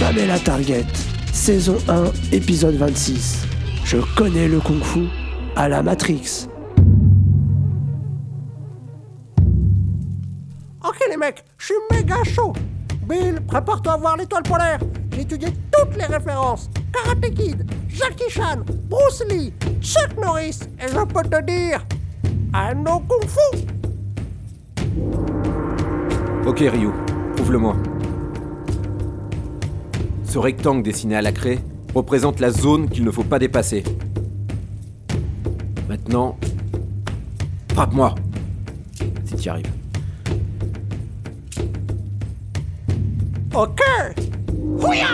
[0.00, 0.86] Pamela Target.
[1.32, 3.46] Saison 1, épisode 26.
[3.84, 5.06] Je connais le kung fu
[5.54, 6.48] à la Matrix.
[10.82, 12.52] Ok les mecs, je suis méga chaud.
[13.08, 14.80] Bill, prépare-toi à voir l'étoile polaire.
[15.12, 16.70] J'ai étudié toutes les références.
[16.92, 20.60] Karate Kid, Jackie Chan, Bruce Lee, Chuck Norris.
[20.82, 21.86] Et je peux te dire,
[22.52, 23.79] un no kung fu.
[26.46, 26.90] Ok Ryu,
[27.36, 27.76] prouve-le-moi.
[30.24, 31.58] Ce rectangle dessiné à la craie
[31.94, 33.84] représente la zone qu'il ne faut pas dépasser.
[35.88, 36.36] Maintenant,
[37.72, 38.14] frappe-moi.
[39.24, 39.72] Si tu y arrives.
[43.54, 43.80] Ok.
[44.82, 45.08] Houya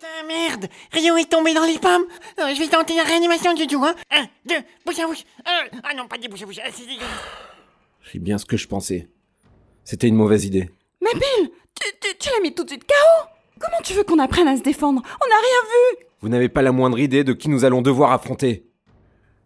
[0.00, 0.66] Putain, merde.
[0.92, 2.04] Rio est tombé dans les pommes.
[2.38, 5.24] Euh, Je vais tenter la réanimation du tout, hein Un, deux, bouche à bouche.
[5.46, 7.06] Euh, Ah non, pas des bouches à bouche, ah, c'est dégueulasse.
[8.10, 9.08] C'est bien ce que je pensais.
[9.84, 10.70] C'était une mauvaise idée.
[11.02, 13.28] Mais Bill, tu, tu- tu l'as mis tout de suite KO
[13.60, 16.06] Comment tu veux qu'on apprenne à se défendre On n'a rien vu.
[16.22, 18.64] Vous n'avez pas la moindre idée de qui nous allons devoir affronter.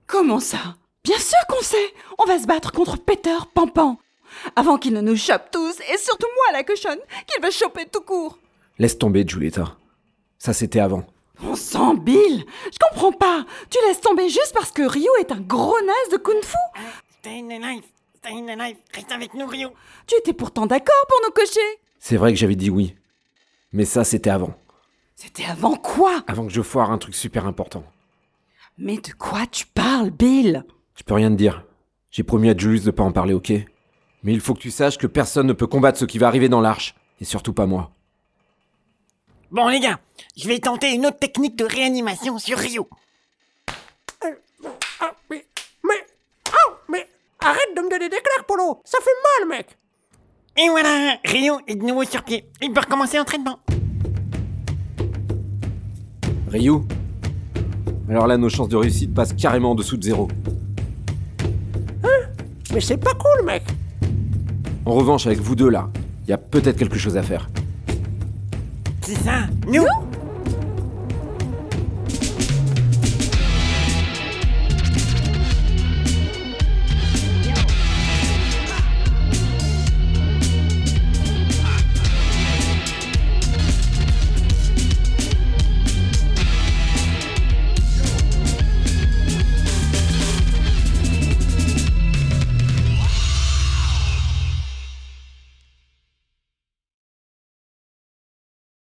[0.07, 1.93] Comment ça Bien sûr qu'on sait.
[2.19, 3.99] On va se battre contre Peter Pampan
[4.55, 8.03] Avant qu'il ne nous chope tous, et surtout moi la cochonne, qu'il va choper tout
[8.03, 8.39] court.
[8.79, 9.77] Laisse tomber, Julieta.
[10.39, 11.05] Ça, c'était avant.
[11.43, 15.41] On sent Bill Je comprends pas Tu laisses tomber juste parce que Rio est un
[15.41, 16.57] gros naze de kung fu
[17.21, 17.85] Stay in the life
[18.19, 19.71] Stay in the life Reste avec nous, Rio
[20.07, 22.95] Tu étais pourtant d'accord pour nous cocher C'est vrai que j'avais dit oui.
[23.73, 24.55] Mais ça, c'était avant.
[25.17, 26.23] C'était avant quoi?
[26.29, 27.85] Avant que je foire un truc super important.
[28.79, 30.65] Mais de quoi tu parles, Bill?
[30.97, 31.65] Je peux rien te dire.
[32.11, 33.53] J'ai promis à Julius de pas en parler, ok?
[34.23, 36.49] Mais il faut que tu saches que personne ne peut combattre ce qui va arriver
[36.49, 36.95] dans l'arche.
[37.21, 37.91] Et surtout pas moi.
[39.55, 40.01] Bon, les gars,
[40.37, 42.89] je vais tenter une autre technique de réanimation sur Rio.
[45.01, 45.47] Ah, mais,
[45.85, 45.95] mais,
[46.49, 47.07] oh, mais,
[47.39, 48.83] arrête de me donner des claques, Polo.
[48.85, 49.79] Ça fait mal, mec.
[50.57, 52.51] Et voilà Rio est de nouveau sur pied.
[52.63, 53.61] Il peut recommencer l'entraînement.
[56.49, 56.81] Ryu
[58.09, 60.27] Alors là, nos chances de réussite passent carrément en dessous de zéro.
[62.73, 63.63] Mais c'est pas cool, mec.
[64.85, 65.91] En revanche, avec vous deux là,
[66.25, 67.49] il y a peut-être quelque chose à faire.
[69.07, 69.85] C'est ça Nous,